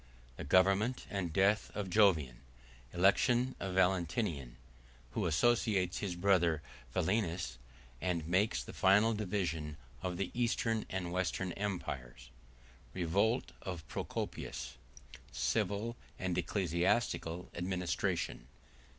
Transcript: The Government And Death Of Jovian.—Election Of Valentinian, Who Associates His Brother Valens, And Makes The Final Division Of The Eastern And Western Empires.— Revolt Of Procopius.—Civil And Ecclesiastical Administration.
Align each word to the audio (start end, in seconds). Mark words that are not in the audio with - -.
The 0.35 0.43
Government 0.43 1.05
And 1.11 1.31
Death 1.31 1.69
Of 1.75 1.91
Jovian.—Election 1.91 3.53
Of 3.59 3.75
Valentinian, 3.75 4.55
Who 5.11 5.27
Associates 5.27 5.99
His 5.99 6.15
Brother 6.15 6.63
Valens, 6.91 7.59
And 8.01 8.27
Makes 8.27 8.63
The 8.63 8.73
Final 8.73 9.13
Division 9.13 9.77
Of 10.01 10.17
The 10.17 10.31
Eastern 10.33 10.87
And 10.89 11.11
Western 11.11 11.51
Empires.— 11.51 12.31
Revolt 12.95 13.51
Of 13.61 13.87
Procopius.—Civil 13.89 15.95
And 16.17 16.35
Ecclesiastical 16.35 17.51
Administration. 17.53 18.47